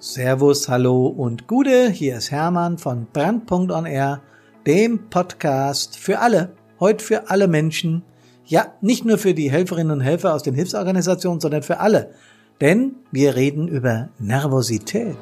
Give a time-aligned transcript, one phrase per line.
[0.00, 3.72] Servus, hallo und Gude, hier ist Hermann von Brandpunkt
[4.64, 8.04] dem Podcast für alle, heute für alle Menschen,
[8.46, 12.10] ja, nicht nur für die Helferinnen und Helfer aus den Hilfsorganisationen, sondern für alle,
[12.60, 15.16] denn wir reden über Nervosität.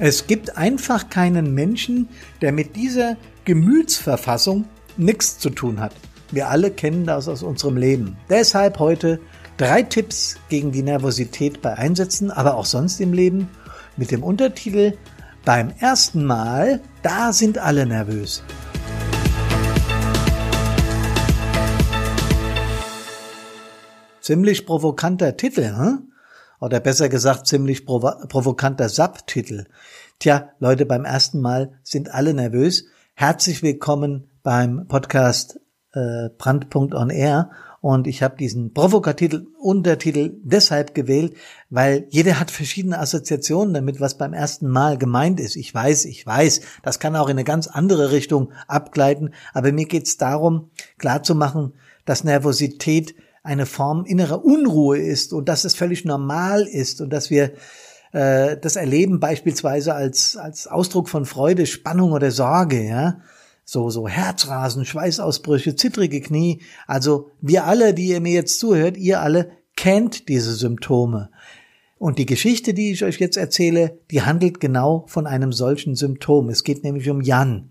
[0.00, 2.08] Es gibt einfach keinen Menschen,
[2.42, 3.16] der mit dieser
[3.48, 4.66] Gemütsverfassung
[4.98, 5.94] nichts zu tun hat.
[6.30, 8.18] Wir alle kennen das aus unserem Leben.
[8.28, 9.20] Deshalb heute
[9.56, 13.48] drei Tipps gegen die Nervosität bei Einsätzen, aber auch sonst im Leben
[13.96, 14.98] mit dem Untertitel
[15.46, 18.42] Beim ersten Mal, da sind alle nervös.
[24.20, 26.12] Ziemlich provokanter Titel, hm?
[26.60, 29.64] oder besser gesagt ziemlich provo provokanter Subtitel.
[30.18, 32.84] Tja, Leute, beim ersten Mal sind alle nervös.
[33.20, 35.58] Herzlich willkommen beim Podcast
[35.92, 37.50] äh, Brandpunkt on Air.
[37.80, 41.34] Und ich habe diesen provokativ Untertitel deshalb gewählt,
[41.68, 45.56] weil jeder hat verschiedene Assoziationen damit, was beim ersten Mal gemeint ist.
[45.56, 49.86] Ich weiß, ich weiß, das kann auch in eine ganz andere Richtung abgleiten, aber mir
[49.86, 51.72] geht es darum, klarzumachen,
[52.04, 57.30] dass Nervosität eine Form innerer Unruhe ist und dass es völlig normal ist und dass
[57.30, 57.50] wir
[58.12, 63.20] äh, das erleben beispielsweise als, als Ausdruck von Freude, Spannung oder Sorge, ja.
[63.64, 66.62] So, so Herzrasen, Schweißausbrüche, zittrige Knie.
[66.86, 71.30] Also wir alle, die ihr mir jetzt zuhört, ihr alle kennt diese Symptome.
[71.98, 76.48] Und die Geschichte, die ich euch jetzt erzähle, die handelt genau von einem solchen Symptom.
[76.48, 77.70] Es geht nämlich um Jan.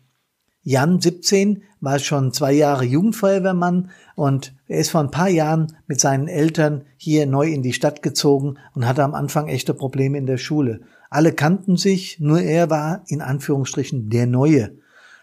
[0.69, 6.01] Jan 17 war schon zwei Jahre Jugendfeuerwehrmann und er ist vor ein paar Jahren mit
[6.01, 10.25] seinen Eltern hier neu in die Stadt gezogen und hatte am Anfang echte Probleme in
[10.25, 10.81] der Schule.
[11.09, 14.71] Alle kannten sich, nur er war in Anführungsstrichen der Neue.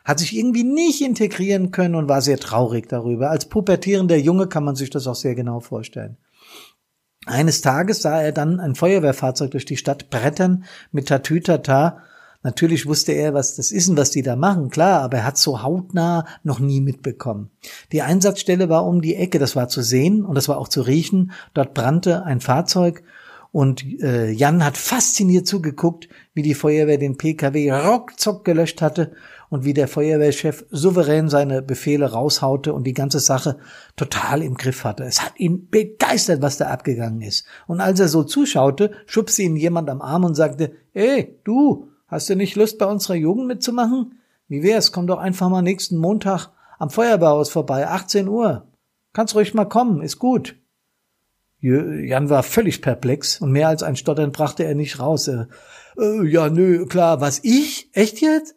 [0.03, 3.29] Hat sich irgendwie nicht integrieren können und war sehr traurig darüber.
[3.29, 6.17] Als pubertierender Junge kann man sich das auch sehr genau vorstellen.
[7.27, 11.99] Eines Tages sah er dann ein Feuerwehrfahrzeug durch die Stadt brettern mit Tatütata
[12.45, 15.39] Natürlich wusste er, was das ist und was die da machen, klar, aber er hat
[15.39, 17.51] so hautnah noch nie mitbekommen.
[17.91, 20.83] Die Einsatzstelle war um die Ecke, das war zu sehen und das war auch zu
[20.83, 21.33] riechen.
[21.55, 23.03] Dort brannte ein Fahrzeug
[23.51, 29.13] und äh, Jan hat fasziniert zugeguckt, wie die Feuerwehr den PKW rockzock gelöscht hatte
[29.49, 33.57] und wie der Feuerwehrchef souverän seine Befehle raushaute und die ganze Sache
[33.97, 35.05] total im Griff hatte.
[35.05, 37.47] Es hat ihn begeistert, was da abgegangen ist.
[37.67, 42.29] Und als er so zuschaute, schubste ihn jemand am Arm und sagte, ey, du, Hast
[42.29, 44.21] du nicht Lust, bei unserer Jugend mitzumachen?
[44.49, 44.93] Wie wär's?
[44.93, 48.69] Komm doch einfach mal nächsten Montag am Feuerwehrhaus vorbei, 18 Uhr.
[49.13, 50.57] Kannst ruhig mal kommen, ist gut.
[51.61, 55.29] Jan war völlig perplex und mehr als ein Stottern brachte er nicht raus.
[55.29, 55.47] Äh,
[55.97, 57.89] ja, nö, klar, was ich?
[57.95, 58.55] Echt jetzt?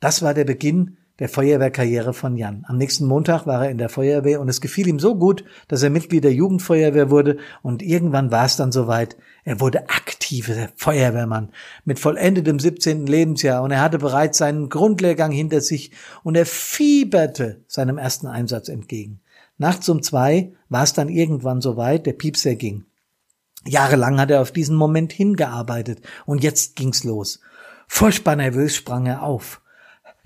[0.00, 2.64] Das war der Beginn der Feuerwehrkarriere von Jan.
[2.66, 5.82] Am nächsten Montag war er in der Feuerwehr und es gefiel ihm so gut, dass
[5.82, 9.16] er Mitglied der Jugendfeuerwehr wurde und irgendwann war es dann soweit.
[9.44, 9.88] Er wurde
[10.26, 11.52] aktiver Feuerwehrmann
[11.84, 13.06] mit vollendetem 17.
[13.06, 15.92] Lebensjahr und er hatte bereits seinen Grundlehrgang hinter sich
[16.24, 19.20] und er fieberte seinem ersten Einsatz entgegen.
[19.56, 22.86] Nachts um zwei war es dann irgendwann soweit, der Piepser ging.
[23.64, 27.38] Jahrelang hat er auf diesen Moment hingearbeitet und jetzt ging's los.
[27.86, 29.60] Furchtbar nervös sprang er auf.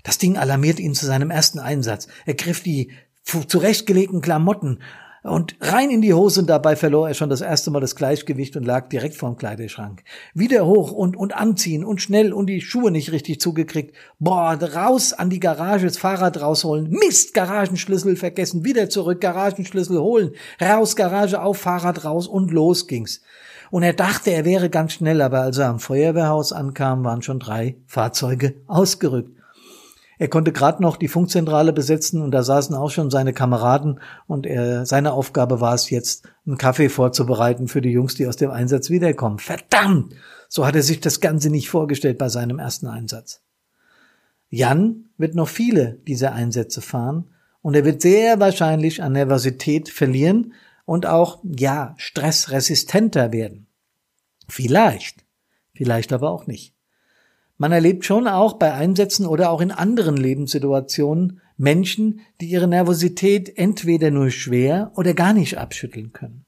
[0.01, 2.07] Das Ding alarmierte ihn zu seinem ersten Einsatz.
[2.25, 2.91] Er griff die
[3.23, 4.79] zurechtgelegten Klamotten
[5.23, 8.55] und rein in die Hose und dabei verlor er schon das erste Mal das Gleichgewicht
[8.57, 10.03] und lag direkt vorm Kleiderschrank.
[10.33, 13.95] Wieder hoch und, und anziehen und schnell und die Schuhe nicht richtig zugekriegt.
[14.17, 16.89] Boah, raus an die Garage, das Fahrrad rausholen.
[16.89, 18.65] Mist, Garagenschlüssel vergessen.
[18.65, 20.31] Wieder zurück, Garagenschlüssel holen.
[20.59, 23.21] Raus, Garage auf, Fahrrad raus und los ging's.
[23.69, 27.39] Und er dachte, er wäre ganz schnell, aber als er am Feuerwehrhaus ankam, waren schon
[27.39, 29.40] drei Fahrzeuge ausgerückt.
[30.21, 34.45] Er konnte gerade noch die Funkzentrale besetzen und da saßen auch schon seine Kameraden und
[34.45, 38.51] er, seine Aufgabe war es jetzt, einen Kaffee vorzubereiten für die Jungs, die aus dem
[38.51, 39.39] Einsatz wiederkommen.
[39.39, 40.13] Verdammt!
[40.47, 43.41] So hat er sich das Ganze nicht vorgestellt bei seinem ersten Einsatz.
[44.47, 47.31] Jan wird noch viele dieser Einsätze fahren
[47.63, 50.53] und er wird sehr wahrscheinlich an Nervosität verlieren
[50.85, 53.65] und auch, ja, stressresistenter werden.
[54.47, 55.25] Vielleicht,
[55.73, 56.75] vielleicht aber auch nicht.
[57.61, 63.55] Man erlebt schon auch bei Einsätzen oder auch in anderen Lebenssituationen Menschen, die ihre Nervosität
[63.55, 66.43] entweder nur schwer oder gar nicht abschütteln können.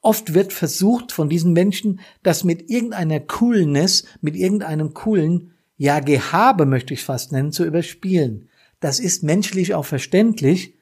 [0.00, 6.64] Oft wird versucht von diesen Menschen, das mit irgendeiner Coolness, mit irgendeinem coolen, ja Gehabe
[6.64, 8.48] möchte ich fast nennen, zu überspielen.
[8.80, 10.72] Das ist menschlich auch verständlich,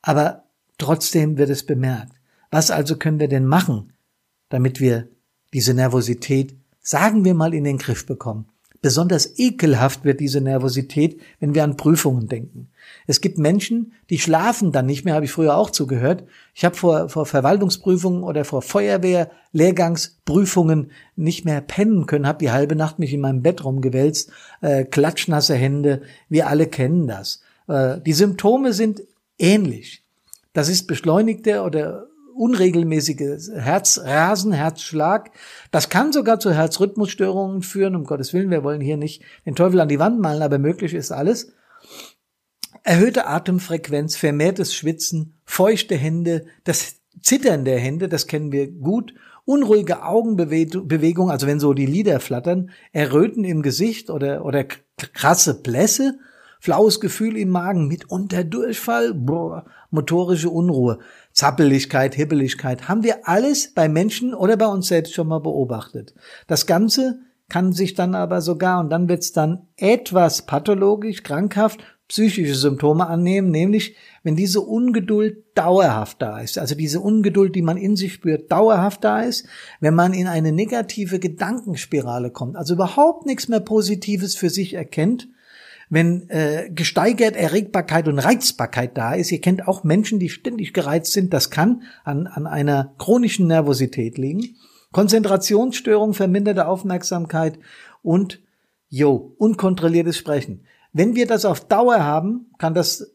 [0.00, 0.44] aber
[0.78, 2.14] trotzdem wird es bemerkt.
[2.50, 3.92] Was also können wir denn machen,
[4.48, 5.08] damit wir
[5.52, 8.46] diese Nervosität, sagen wir mal, in den Griff bekommen?
[8.82, 12.68] Besonders ekelhaft wird diese Nervosität, wenn wir an Prüfungen denken.
[13.06, 16.24] Es gibt Menschen, die schlafen dann nicht mehr, habe ich früher auch zugehört.
[16.52, 22.74] Ich habe vor, vor Verwaltungsprüfungen oder vor Feuerwehr-Lehrgangsprüfungen nicht mehr pennen können, habe die halbe
[22.74, 24.32] Nacht mich in meinem Bett rumgewälzt,
[24.62, 27.40] äh, klatschnasse Hände, wir alle kennen das.
[27.68, 29.04] Äh, die Symptome sind
[29.38, 30.02] ähnlich.
[30.54, 35.30] Das ist beschleunigte oder unregelmäßige Herzrasen, Herzschlag.
[35.70, 37.96] Das kann sogar zu Herzrhythmusstörungen führen.
[37.96, 40.94] Um Gottes Willen, wir wollen hier nicht den Teufel an die Wand malen, aber möglich
[40.94, 41.52] ist alles.
[42.82, 49.14] Erhöhte Atemfrequenz, vermehrtes Schwitzen, feuchte Hände, das Zittern der Hände, das kennen wir gut.
[49.44, 56.18] Unruhige Augenbewegung, also wenn so die Lider flattern, Erröten im Gesicht oder, oder krasse Blässe,
[56.62, 61.00] flaues Gefühl im Magen, mitunter Durchfall, boah, motorische Unruhe.
[61.32, 66.14] Zappeligkeit, Hibbeligkeit, haben wir alles bei Menschen oder bei uns selbst schon mal beobachtet.
[66.46, 67.18] Das Ganze
[67.48, 73.50] kann sich dann aber sogar, und dann wird's dann etwas pathologisch, krankhaft, psychische Symptome annehmen,
[73.50, 78.52] nämlich wenn diese Ungeduld dauerhaft da ist, also diese Ungeduld, die man in sich spürt,
[78.52, 79.48] dauerhaft da ist,
[79.80, 85.26] wenn man in eine negative Gedankenspirale kommt, also überhaupt nichts mehr Positives für sich erkennt,
[85.92, 89.30] wenn äh, gesteigert Erregbarkeit und Reizbarkeit da ist.
[89.30, 91.34] Ihr kennt auch Menschen, die ständig gereizt sind.
[91.34, 94.56] Das kann an, an einer chronischen Nervosität liegen.
[94.92, 97.58] Konzentrationsstörung, verminderte Aufmerksamkeit
[98.02, 98.40] und
[98.88, 100.64] jo, unkontrolliertes Sprechen.
[100.94, 103.12] Wenn wir das auf Dauer haben, kann das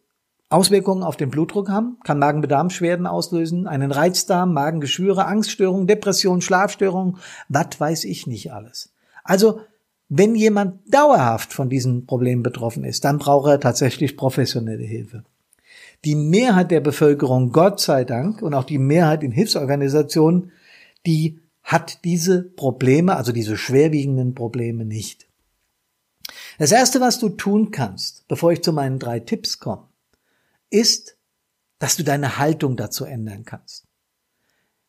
[0.50, 7.18] Auswirkungen auf den Blutdruck haben, kann Magen-Bedarmschwerden auslösen, einen Reizdarm, Magengeschwüre, Angststörungen, Depressionen, Schlafstörungen,
[7.50, 8.94] was weiß ich nicht alles.
[9.24, 9.62] Also
[10.10, 15.24] wenn jemand dauerhaft von diesem Problem betroffen ist, dann braucht er tatsächlich professionelle Hilfe.
[16.06, 20.52] Die Mehrheit der Bevölkerung, Gott sei Dank, und auch die Mehrheit in Hilfsorganisationen,
[21.06, 25.28] die hat diese Probleme, also diese schwerwiegenden Probleme nicht.
[26.58, 29.88] Das Erste, was du tun kannst, bevor ich zu meinen drei Tipps komme,
[30.70, 31.18] ist,
[31.80, 33.86] dass du deine Haltung dazu ändern kannst.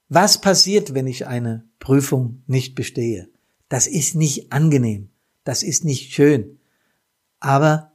[0.08, 3.28] Was passiert, wenn ich eine Prüfung nicht bestehe?
[3.68, 5.10] Das ist nicht angenehm.
[5.44, 6.58] Das ist nicht schön.
[7.40, 7.92] Aber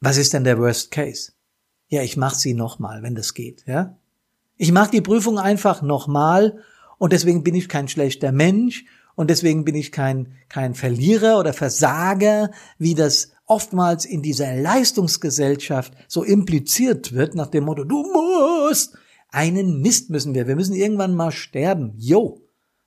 [0.00, 1.32] was ist denn der Worst Case?
[1.88, 3.96] Ja, ich mache sie nochmal, wenn das geht, ja?
[4.56, 6.62] Ich mache die Prüfung einfach nochmal
[6.98, 8.84] und deswegen bin ich kein schlechter Mensch
[9.14, 15.92] und deswegen bin ich kein, kein Verlierer oder Versager, wie das oftmals in dieser Leistungsgesellschaft
[16.06, 18.96] so impliziert wird, nach dem Motto, du musst,
[19.30, 21.94] einen Mist müssen wir, wir müssen irgendwann mal sterben.
[21.96, 22.42] Jo,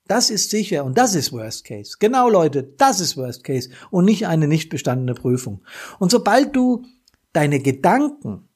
[0.08, 1.96] das ist sicher und das ist Worst Case.
[2.00, 5.64] Genau, Leute, das ist Worst Case und nicht eine nicht bestandene Prüfung.
[6.00, 6.86] Und sobald du
[7.34, 8.50] deine Gedanken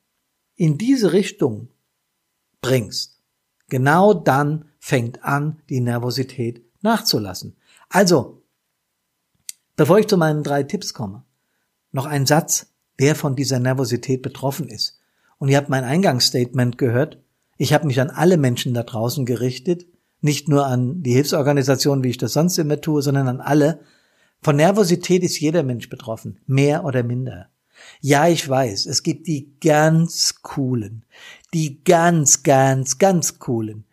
[0.55, 1.69] in diese Richtung
[2.61, 3.21] bringst,
[3.69, 7.55] genau dann fängt an, die Nervosität nachzulassen.
[7.89, 8.43] Also,
[9.75, 11.23] bevor ich zu meinen drei Tipps komme,
[11.91, 12.67] noch ein Satz,
[12.97, 14.99] wer von dieser Nervosität betroffen ist.
[15.37, 17.21] Und ihr habt mein Eingangsstatement gehört.
[17.57, 19.85] Ich habe mich an alle Menschen da draußen gerichtet,
[20.25, 23.79] nicht nur an die Hilfsorganisation, wie ich das sonst immer tue, sondern an alle.
[24.41, 27.49] Von Nervosität ist jeder Mensch betroffen, mehr oder minder.
[28.01, 31.05] Ja, ich weiß, es gibt die ganz coolen,
[31.53, 33.85] die ganz, ganz, ganz coolen.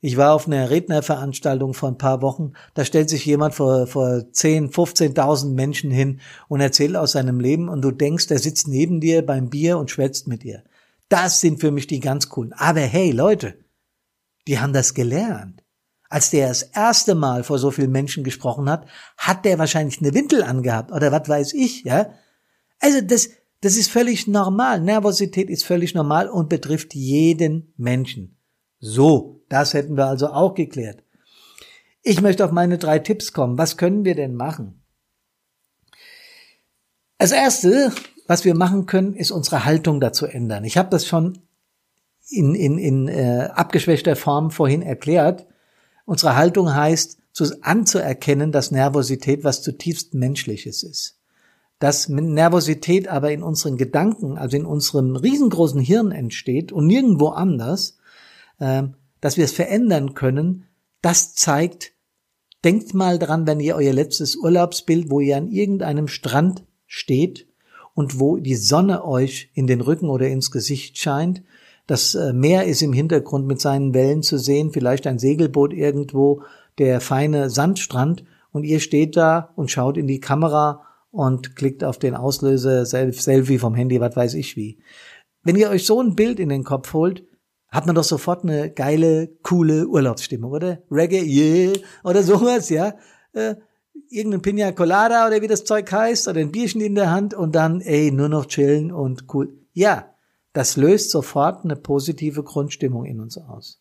[0.00, 4.32] Ich war auf einer Rednerveranstaltung vor ein paar Wochen, da stellt sich jemand vor, vor
[4.32, 9.00] 10, 15.000 Menschen hin und erzählt aus seinem Leben und du denkst, der sitzt neben
[9.00, 10.62] dir beim Bier und schwätzt mit dir.
[11.08, 12.52] Das sind für mich die ganz coolen.
[12.52, 13.56] Aber hey, Leute,
[14.46, 15.59] die haben das gelernt.
[16.10, 18.86] Als der das erste Mal vor so vielen Menschen gesprochen hat,
[19.16, 22.10] hat der wahrscheinlich eine Windel angehabt oder was weiß ich, ja?
[22.80, 24.80] Also das, das ist völlig normal.
[24.80, 28.36] Nervosität ist völlig normal und betrifft jeden Menschen.
[28.80, 31.04] So, das hätten wir also auch geklärt.
[32.02, 33.56] Ich möchte auf meine drei Tipps kommen.
[33.56, 34.82] Was können wir denn machen?
[37.18, 37.92] Als erste,
[38.26, 40.64] was wir machen können, ist unsere Haltung dazu ändern.
[40.64, 41.38] Ich habe das schon
[42.28, 45.46] in, in, in äh, abgeschwächter Form vorhin erklärt.
[46.10, 51.20] Unsere Haltung heißt, zu, anzuerkennen, dass Nervosität was zutiefst Menschliches ist.
[51.78, 57.96] Dass Nervosität aber in unseren Gedanken, also in unserem riesengroßen Hirn entsteht und nirgendwo anders,
[58.58, 58.82] äh,
[59.20, 60.64] dass wir es verändern können,
[61.00, 61.92] das zeigt,
[62.64, 67.46] denkt mal dran, wenn ihr euer letztes Urlaubsbild, wo ihr an irgendeinem Strand steht
[67.94, 71.44] und wo die Sonne euch in den Rücken oder ins Gesicht scheint
[71.90, 76.42] das äh, Meer ist im Hintergrund mit seinen Wellen zu sehen, vielleicht ein Segelboot irgendwo,
[76.78, 81.98] der feine Sandstrand und ihr steht da und schaut in die Kamera und klickt auf
[81.98, 84.78] den Auslöser Selfie vom Handy, was weiß ich wie.
[85.42, 87.24] Wenn ihr euch so ein Bild in den Kopf holt,
[87.68, 90.82] hat man doch sofort eine geile, coole Urlaubsstimmung, oder?
[90.92, 91.72] Reggae, yeah,
[92.04, 92.94] oder sowas, ja.
[93.32, 93.56] Äh,
[94.08, 97.56] irgendein Pina Colada oder wie das Zeug heißt oder ein Bierchen in der Hand und
[97.56, 99.58] dann, ey, nur noch chillen und cool.
[99.72, 100.14] Ja,
[100.52, 103.80] das löst sofort eine positive Grundstimmung in uns aus.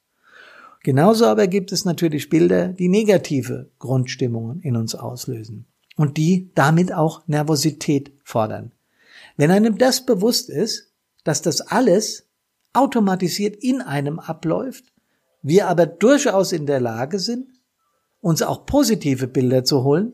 [0.84, 5.66] Genauso aber gibt es natürlich Bilder, die negative Grundstimmungen in uns auslösen
[5.98, 8.72] und die damit auch Nervosität fordern.
[9.36, 12.28] Wenn einem das bewusst ist, dass das alles
[12.74, 14.86] automatisiert in einem abläuft,
[15.42, 17.50] wir aber durchaus in der Lage sind,
[18.22, 20.14] uns auch positive Bilder zu holen,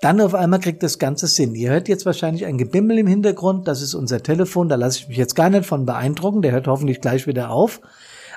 [0.00, 1.54] dann auf einmal kriegt das Ganze Sinn.
[1.54, 5.08] Ihr hört jetzt wahrscheinlich ein Gebimmel im Hintergrund, das ist unser Telefon, da lasse ich
[5.08, 7.80] mich jetzt gar nicht von beeindrucken, der hört hoffentlich gleich wieder auf.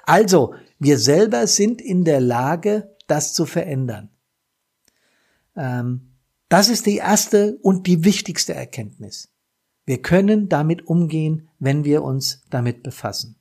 [0.06, 4.10] Also, wir selber sind in der Lage, das zu verändern.
[5.56, 6.14] Ähm,
[6.50, 9.30] das ist die erste und die wichtigste Erkenntnis.
[9.86, 13.36] Wir können damit umgehen, wenn wir uns damit befassen.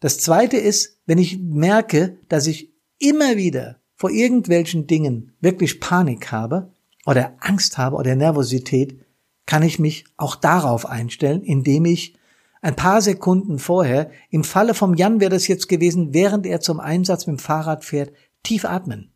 [0.00, 6.30] Das zweite ist, wenn ich merke, dass ich immer wieder vor irgendwelchen Dingen wirklich Panik
[6.30, 6.72] habe
[7.08, 9.00] oder Angst habe oder Nervosität,
[9.46, 12.18] kann ich mich auch darauf einstellen, indem ich
[12.60, 16.80] ein paar Sekunden vorher, im Falle vom Jan wäre das jetzt gewesen, während er zum
[16.80, 18.12] Einsatz mit dem Fahrrad fährt,
[18.42, 19.10] tief atmen.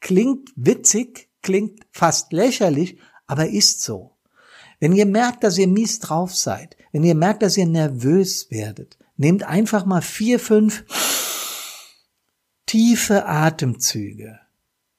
[0.00, 4.10] Klingt witzig, klingt fast lächerlich, aber ist so.
[4.78, 8.98] Wenn ihr merkt, dass ihr mies drauf seid, wenn ihr merkt, dass ihr nervös werdet,
[9.16, 10.84] nehmt einfach mal vier, fünf
[12.66, 14.40] tiefe Atemzüge.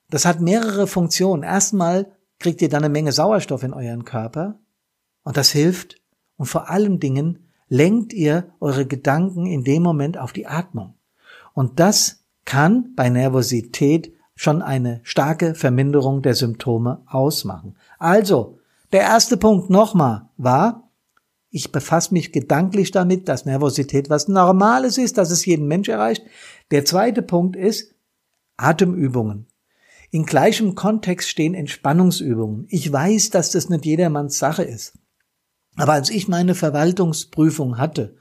[0.10, 1.44] Das hat mehrere Funktionen.
[1.44, 4.60] Erstmal kriegt ihr dann eine Menge Sauerstoff in euren Körper
[5.24, 5.98] und das hilft.
[6.38, 10.96] Und vor allen Dingen lenkt ihr eure Gedanken in dem Moment auf die Atmung.
[11.54, 17.76] Und das kann bei Nervosität schon eine starke Verminderung der Symptome ausmachen.
[18.00, 18.58] Also,
[18.94, 20.90] der erste Punkt nochmal war,
[21.52, 26.24] ich befasse mich gedanklich damit, dass Nervosität was Normales ist, dass es jeden Mensch erreicht.
[26.72, 27.94] Der zweite Punkt ist
[28.56, 29.49] Atemübungen.
[30.12, 32.66] In gleichem Kontext stehen Entspannungsübungen.
[32.70, 34.99] Ich weiß, dass das nicht jedermanns Sache ist.
[35.80, 38.14] Aber als ich meine Verwaltungsprüfung hatte,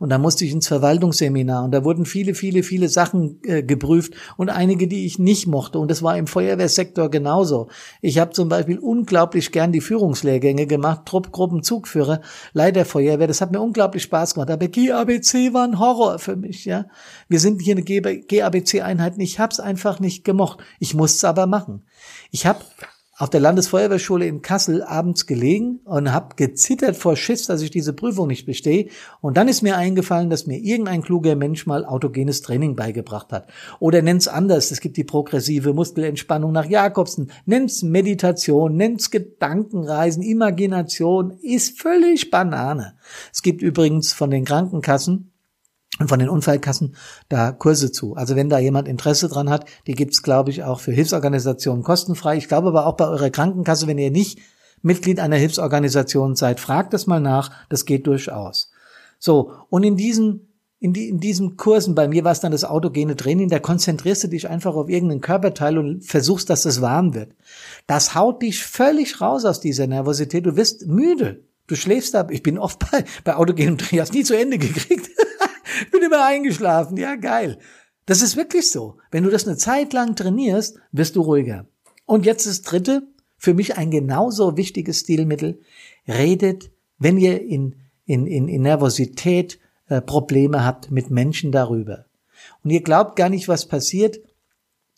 [0.00, 4.14] und da musste ich ins Verwaltungsseminar, und da wurden viele, viele, viele Sachen äh, geprüft
[4.36, 7.68] und einige, die ich nicht mochte, und das war im Feuerwehrsektor genauso.
[8.02, 12.20] Ich habe zum Beispiel unglaublich gern die Führungslehrgänge gemacht, Truppgruppen, Zugführer,
[12.52, 16.86] Leiterfeuerwehr, das hat mir unglaublich Spaß gemacht, aber GABC war ein Horror für mich, ja.
[17.28, 20.58] Wir sind hier eine GABC-Einheit, ich hab's einfach nicht gemocht.
[20.80, 21.84] Ich musste es aber machen.
[22.32, 22.58] Ich habe
[23.16, 27.92] auf der Landesfeuerwehrschule in Kassel abends gelegen und habe gezittert vor Schiss, dass ich diese
[27.92, 28.88] Prüfung nicht bestehe.
[29.20, 33.48] Und dann ist mir eingefallen, dass mir irgendein kluger Mensch mal autogenes Training beigebracht hat.
[33.78, 34.70] Oder nenn's anders.
[34.70, 37.30] Es gibt die progressive Muskelentspannung nach Jakobsen.
[37.46, 41.38] Nenn's Meditation, nenn's Gedankenreisen, Imagination.
[41.40, 42.94] Ist völlig Banane.
[43.32, 45.30] Es gibt übrigens von den Krankenkassen
[45.98, 46.96] und von den Unfallkassen
[47.28, 48.14] da Kurse zu.
[48.16, 52.36] Also wenn da jemand Interesse dran hat, die gibt's, glaube ich, auch für Hilfsorganisationen kostenfrei.
[52.36, 54.40] Ich glaube aber auch bei eurer Krankenkasse, wenn ihr nicht
[54.82, 57.50] Mitglied einer Hilfsorganisation seid, fragt das mal nach.
[57.68, 58.70] Das geht durchaus.
[59.18, 60.48] So, und in diesen
[60.84, 64.24] in, die, in diesen Kursen, bei mir war es dann das autogene Training, da konzentrierst
[64.24, 67.32] du dich einfach auf irgendeinen Körperteil und versuchst, dass es warm wird.
[67.86, 70.44] Das haut dich völlig raus aus dieser Nervosität.
[70.44, 71.42] Du wirst müde.
[71.68, 72.30] Du schläfst ab.
[72.30, 75.08] Ich bin oft bei, bei autogenem Training, hast nie zu Ende gekriegt.
[75.92, 76.96] bin immer eingeschlafen.
[76.96, 77.58] Ja, geil.
[78.06, 78.98] Das ist wirklich so.
[79.10, 81.66] Wenn du das eine Zeit lang trainierst, wirst du ruhiger.
[82.06, 83.06] Und jetzt das dritte,
[83.38, 85.60] für mich ein genauso wichtiges Stilmittel.
[86.06, 87.76] Redet, wenn ihr in,
[88.06, 92.06] in, in, in Nervosität äh, Probleme habt, mit Menschen darüber.
[92.62, 94.20] Und ihr glaubt gar nicht, was passiert.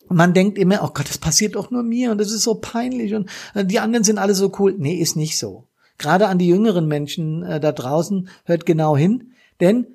[0.08, 3.14] Man denkt immer, oh Gott, das passiert doch nur mir und das ist so peinlich
[3.14, 4.74] und äh, die anderen sind alle so cool.
[4.78, 5.64] Nee, ist nicht so.
[5.98, 9.86] Gerade an die jüngeren Menschen äh, da draußen hört genau hin, denn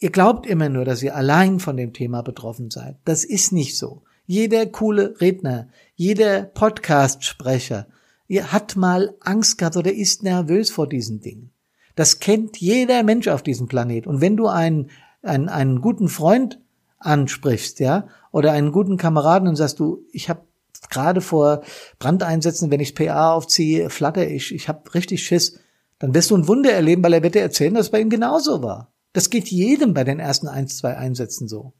[0.00, 2.96] Ihr glaubt immer nur, dass ihr allein von dem Thema betroffen seid.
[3.04, 4.02] Das ist nicht so.
[4.26, 7.86] Jeder coole Redner, jeder Podcast-Sprecher,
[8.26, 11.50] ihr hat mal Angst gehabt oder ist nervös vor diesen Dingen.
[11.94, 14.06] Das kennt jeder Mensch auf diesem Planet.
[14.06, 14.90] Und wenn du einen,
[15.22, 16.60] einen, einen guten Freund
[16.98, 20.42] ansprichst, ja, oder einen guten Kameraden und sagst du, ich habe
[20.90, 21.62] gerade vor
[21.98, 25.60] Brandeinsätzen, wenn ich PA aufziehe, flatter ich, ich habe richtig Schiss,
[25.98, 28.10] dann wirst du ein Wunder erleben, weil er wird dir erzählen, dass es bei ihm
[28.10, 28.93] genauso war.
[29.14, 31.72] Das geht jedem bei den ersten ein, zwei Einsätzen so.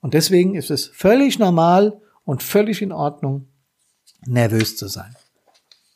[0.00, 3.48] Und deswegen ist es völlig normal und völlig in Ordnung,
[4.24, 5.14] nervös zu sein.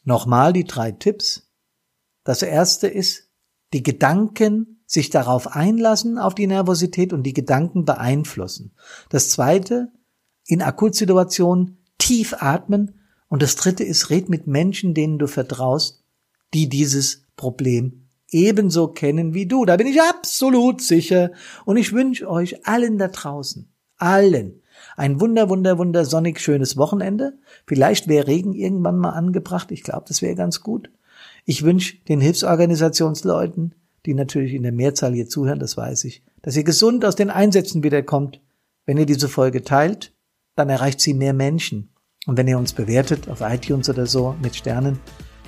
[0.02, 1.48] Nochmal die drei Tipps.
[2.24, 3.30] Das erste ist,
[3.72, 8.74] die Gedanken sich darauf einlassen, auf die Nervosität und die Gedanken beeinflussen.
[9.08, 9.92] Das zweite,
[10.46, 13.00] in Akutsituationen tief atmen.
[13.28, 16.02] Und das dritte ist, red mit Menschen, denen du vertraust,
[16.52, 17.99] die dieses Problem
[18.30, 19.64] ebenso kennen wie du.
[19.64, 21.32] Da bin ich absolut sicher.
[21.64, 24.62] Und ich wünsche euch allen da draußen, allen,
[24.96, 27.38] ein wunder, wunder, wunder sonnig schönes Wochenende.
[27.66, 29.70] Vielleicht wäre Regen irgendwann mal angebracht.
[29.70, 30.90] Ich glaube, das wäre ganz gut.
[31.44, 33.74] Ich wünsche den Hilfsorganisationsleuten,
[34.06, 37.30] die natürlich in der Mehrzahl hier zuhören, das weiß ich, dass ihr gesund aus den
[37.30, 38.40] Einsätzen wiederkommt.
[38.86, 40.12] Wenn ihr diese Folge teilt,
[40.56, 41.90] dann erreicht sie mehr Menschen.
[42.26, 44.98] Und wenn ihr uns bewertet auf iTunes oder so mit Sternen,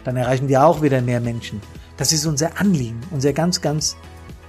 [0.04, 1.60] dann erreichen wir auch wieder mehr Menschen.
[2.02, 3.96] Das ist unser Anliegen, unser ganz, ganz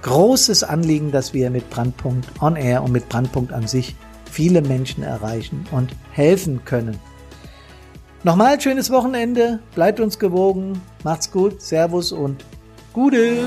[0.02, 3.94] großes Anliegen, dass wir mit Brandpunkt on Air und mit Brandpunkt an sich
[4.28, 6.98] viele Menschen erreichen und helfen können.
[8.24, 12.44] Nochmal schönes Wochenende, bleibt uns gewogen, macht's gut, Servus und
[12.92, 13.46] Gude!